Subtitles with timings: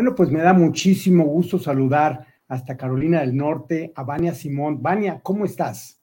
[0.00, 4.80] Bueno, pues me da muchísimo gusto saludar hasta Carolina del Norte a Vania Simón.
[4.80, 6.00] Vania, ¿cómo estás?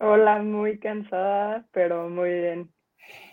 [0.00, 2.72] Hola, muy cansada, pero muy bien.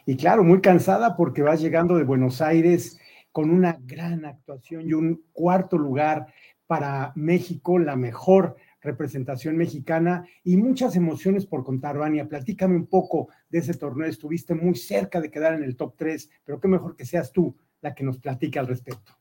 [0.06, 3.00] Y claro, muy cansada porque vas llegando de Buenos Aires
[3.32, 6.28] con una gran actuación y un cuarto lugar
[6.68, 12.30] para México, la mejor representación mexicana y muchas emociones por contar, Vania.
[12.30, 14.08] Platícame un poco de ese torneo.
[14.08, 17.58] Estuviste muy cerca de quedar en el top 3, pero qué mejor que seas tú
[17.82, 19.21] la que nos platique al respecto.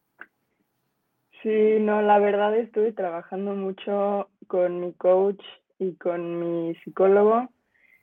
[1.43, 5.43] Sí, no, la verdad estuve trabajando mucho con mi coach
[5.79, 7.49] y con mi psicólogo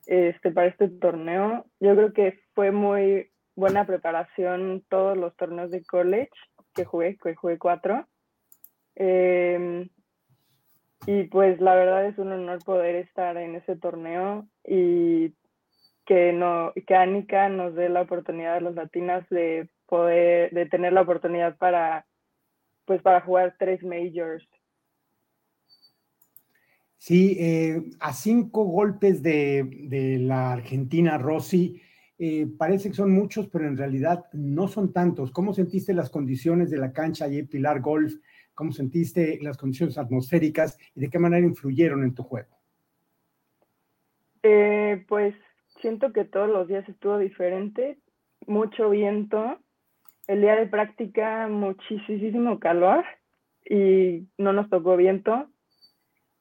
[0.07, 1.65] este, para este torneo.
[1.79, 6.31] Yo creo que fue muy buena preparación todos los torneos de college
[6.73, 8.07] que jugué, que jugué cuatro.
[8.95, 9.87] Em,
[11.05, 15.35] y pues la verdad es un honor poder estar en ese torneo y
[16.07, 21.01] que, no, que nos dé la oportunidad a los latinas de poder, de tener la
[21.01, 22.07] oportunidad para
[22.87, 24.47] pues para jugar tres majors.
[26.95, 31.81] Sí, eh, a cinco golpes de, la Argentina, Rossi,
[32.17, 35.31] eh, parece que son muchos, pero en realidad no son tantos.
[35.31, 38.15] ¿Cómo sentiste las condiciones de la cancha y Pilar Golf?
[38.55, 42.57] ¿Cómo sentiste las condiciones atmosféricas y de qué manera influyeron en tu juego?
[44.43, 45.35] Eh, pues
[45.81, 47.99] siento que todos los días estuvo diferente,
[48.47, 49.59] mucho viento,
[50.27, 53.05] el día de práctica muchísimo calor
[53.65, 55.47] y no nos tocó viento.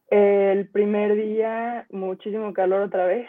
[0.09, 3.29] El primer día muchísimo calor otra vez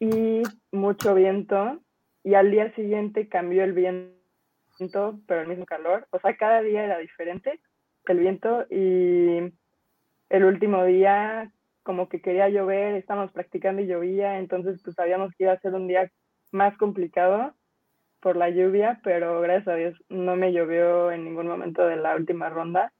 [0.00, 1.80] y mucho viento
[2.22, 6.06] y al día siguiente cambió el viento, pero el mismo calor.
[6.10, 7.60] O sea, cada día era diferente
[8.06, 9.52] el viento y
[10.28, 11.50] el último día
[11.82, 15.74] como que quería llover, estábamos practicando y llovía, entonces pues sabíamos que iba a ser
[15.74, 16.10] un día
[16.50, 17.54] más complicado
[18.24, 22.16] por la lluvia, pero gracias a Dios no me llovió en ningún momento de la
[22.16, 22.90] última ronda.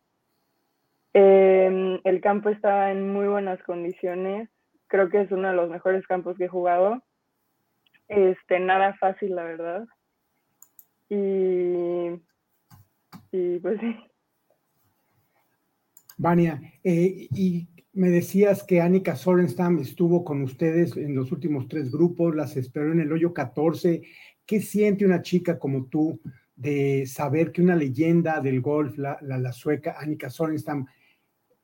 [1.14, 4.50] Em, el campo estaba en muy buenas condiciones.
[4.86, 7.02] Creo que es uno de los mejores campos que he jugado.
[8.06, 9.86] Este, nada fácil, la verdad.
[11.08, 12.20] Y,
[13.32, 13.96] y pues sí.
[16.18, 21.90] Vania, eh, y me decías que Annika Sorenstam estuvo con ustedes en los últimos tres
[21.90, 24.02] grupos, las esperó en el hoyo 14.
[24.46, 26.20] ¿Qué siente una chica como tú
[26.54, 30.86] de saber que una leyenda del golf, la, sueca Annika Sorenstam,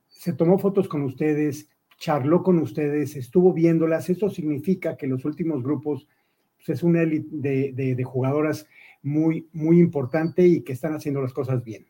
[0.08, 1.68] se tomó fotos con ustedes,
[1.98, 4.08] charló con ustedes, estuvo viéndolas?
[4.08, 6.08] Esto significa que los últimos grupos
[6.56, 8.66] pues, es una élite de, de, jugadoras
[9.02, 11.86] muy, muy importante y que están haciendo las cosas bien.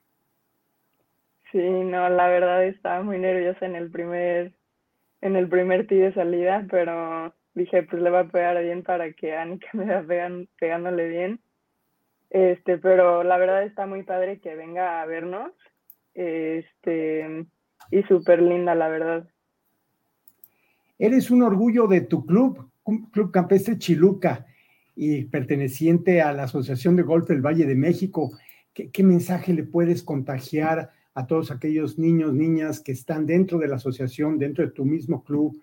[1.52, 4.52] Sí, no, la verdad estaba muy nerviosa en el primer,
[5.20, 9.12] en el primer tee de salida, pero dije, pues le va a pegar bien para
[9.12, 11.40] que Anika me vea pegándole bien.
[12.30, 15.52] Este, pero la verdad está muy padre que venga a vernos.
[16.14, 17.46] Este,
[17.90, 19.28] y súper linda, la verdad.
[20.98, 22.70] Eres un orgullo de tu club,
[23.12, 24.46] Club Campestre Chiluca,
[24.94, 28.32] y perteneciente a la Asociación de Golf del Valle de México.
[28.74, 33.68] ¿Qué, ¿Qué, mensaje le puedes contagiar a todos aquellos niños, niñas que están dentro de
[33.68, 35.58] la asociación, dentro de tu mismo club,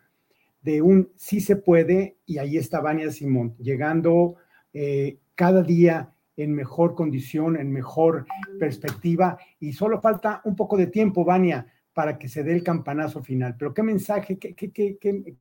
[0.68, 4.36] de un sí se puede, y ahí está Vania Simón, llegando
[4.74, 8.26] eh, cada día en mejor condición, en mejor
[8.60, 13.24] perspectiva, y solo falta un poco de tiempo, Vania, para que se dé el campanazo
[13.24, 13.56] final.
[13.58, 15.38] Pero ¿qué mensaje, qué, qué, qué, qué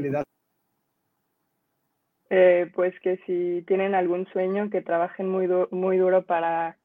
[0.00, 0.24] le das?
[2.30, 6.78] Eh, pues que si tienen algún sueño, que trabajen muy, muy duro para,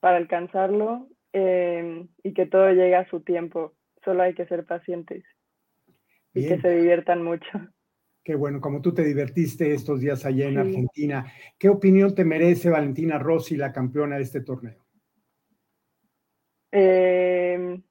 [0.00, 5.24] para alcanzarlo eh, y que todo llegue a su tiempo solo hay que ser pacientes
[6.34, 7.48] y que se diviertan mucho.
[8.22, 11.26] Qué bueno, como tú te divertiste estos días allá en Argentina,
[11.58, 14.84] ¿qué opinión te merece Valentina Rossi, la campeona de este torneo?
[16.70, 17.82] Em,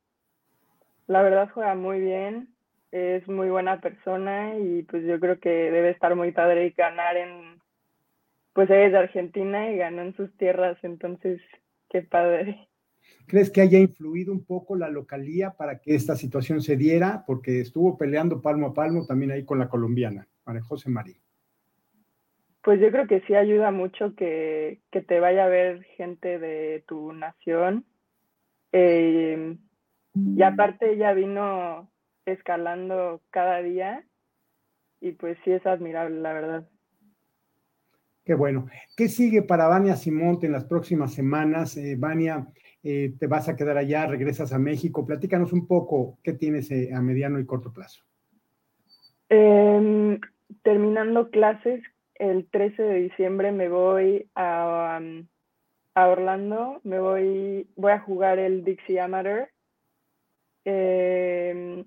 [1.07, 2.53] la verdad juega muy bien,
[2.91, 7.17] es muy buena persona y pues yo creo que debe estar muy padre y ganar
[7.17, 7.59] en,
[8.53, 11.41] pues ella es de Argentina y ganó en sus tierras, entonces
[11.89, 12.68] qué padre.
[13.27, 17.23] ¿Crees que haya influido un poco la localía para que esta situación se diera?
[17.27, 21.17] Porque estuvo peleando palmo a palmo también ahí con la colombiana, María José María.
[22.63, 27.13] Pues yo creo que sí ayuda mucho que, te vaya a ver gente de tu
[27.13, 27.85] nación.
[28.71, 29.57] Eh,
[30.13, 31.89] y aparte ella vino
[32.25, 34.03] escalando cada día
[35.01, 36.69] y pues sí es admirable, la verdad.
[38.25, 38.67] Qué bueno.
[38.95, 41.77] ¿Qué sigue para Vania Simonte en las próximas semanas?
[41.77, 42.47] Eh, Vania,
[42.83, 45.05] eh, te vas a quedar allá, regresas a México.
[45.05, 48.03] Platícanos un poco qué tienes eh, a mediano y corto plazo.
[49.27, 50.19] Em,
[50.63, 51.83] terminando clases,
[52.15, 54.99] el 13 de diciembre me voy a,
[55.95, 59.49] a Orlando, me voy, voy a jugar el Dixie Amateur.
[60.65, 61.85] Em,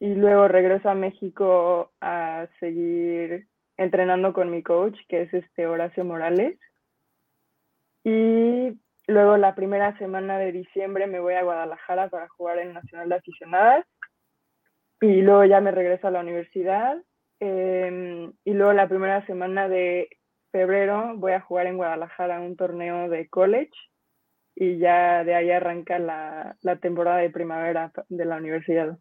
[0.00, 6.04] y luego regreso a México a seguir entrenando con mi coach, que es este Horacio
[6.04, 6.58] Morales.
[8.04, 13.08] Y luego la primera semana de diciembre me voy a Guadalajara para jugar en Nacional
[13.08, 13.84] de Aficionadas.
[15.00, 17.02] Y luego ya me regreso a la universidad.
[17.40, 20.08] Em, y luego la primera semana de
[20.52, 23.72] febrero voy a jugar en Guadalajara un torneo de college.
[24.54, 28.98] Y ya de ahí arranca la, la temporada de primavera de la universidad.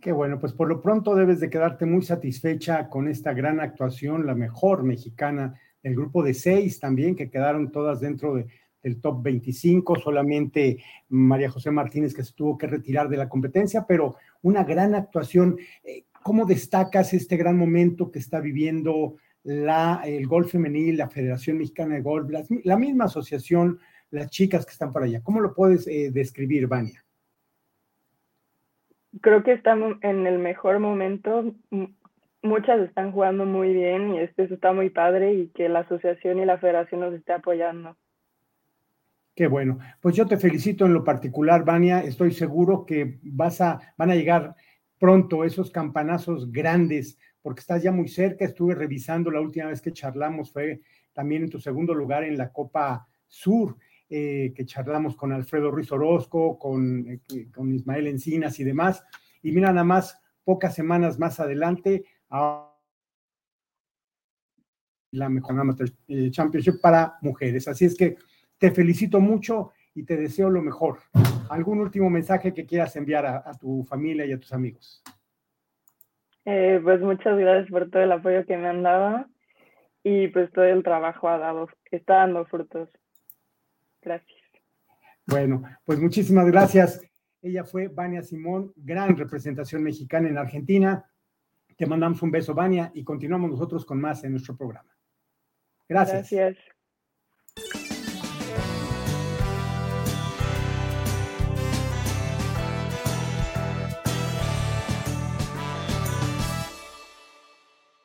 [0.00, 4.26] Qué bueno, pues por lo pronto debes de quedarte muy satisfecha con esta gran actuación,
[4.26, 8.46] la mejor mexicana del grupo de seis también, que quedaron todas dentro de,
[8.82, 13.84] del top 25, solamente María José Martínez que se tuvo que retirar de la competencia,
[13.86, 15.56] pero una gran actuación.
[15.84, 21.58] Eh, ¿Cómo destacas este gran momento que está viviendo la, el golf femenil, la Federación
[21.58, 22.30] Mexicana de Golf,
[22.64, 23.78] la, misma asociación,
[24.10, 25.20] las chicas que están por allá?
[25.22, 27.04] ¿Cómo lo puedes eh, describir, Vania?
[29.20, 31.54] creo que estamos en el mejor momento.
[32.42, 36.46] Muchas están jugando muy bien y eso está muy padre y que la asociación y
[36.46, 37.96] la federación nos esté apoyando.
[39.34, 39.78] Qué bueno.
[40.00, 42.00] Pues yo te felicito en lo particular, Vania.
[42.00, 44.54] Estoy seguro que vas a, van a llegar
[44.98, 48.44] pronto esos campanazos grandes, porque estás ya muy cerca.
[48.44, 50.82] Estuve revisando la última vez que charlamos, fue
[51.12, 53.76] también en tu segundo lugar en la Copa Sur.
[54.14, 57.20] Eh, que charlamos con Alfredo Ruiz Orozco, con, eh,
[57.50, 59.02] con, Ismael Encinas y demás.
[59.42, 62.04] Y mira, nada más, pocas semanas más adelante,
[65.12, 65.74] la mejor
[66.08, 67.66] eh, Championship para mujeres.
[67.68, 68.18] Así es que
[68.62, 71.00] te felicito mucho y te deseo lo mejor.
[71.50, 75.02] ¿Algún último mensaje que quieras enviar a, tu familia y a tus amigos?
[76.44, 79.26] pues muchas gracias por todo el apoyo que me han dado
[80.04, 82.88] y pues todo el trabajo ha dado, está dando frutos.
[84.00, 84.40] Gracias.
[85.26, 87.02] Bueno, pues muchísimas gracias.
[87.42, 91.04] Ella fue Vania Simón, gran representación mexicana en Argentina.
[91.76, 94.96] Te mandamos un beso, Vania, y continuamos nosotros con más en nuestro programa.
[95.88, 96.30] Gracias.
[96.30, 96.81] Gracias.